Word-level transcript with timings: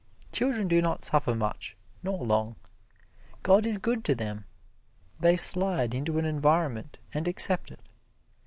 Children 0.31 0.67
do 0.67 0.81
not 0.81 1.05
suffer 1.05 1.35
much, 1.35 1.77
nor 2.01 2.25
long. 2.25 2.55
God 3.43 3.67
is 3.67 3.77
good 3.77 4.03
to 4.05 4.15
them. 4.15 4.45
They 5.19 5.37
slide 5.37 5.93
into 5.93 6.17
an 6.17 6.25
environment 6.25 6.97
and 7.13 7.27
accept 7.27 7.69
it. 7.69 7.81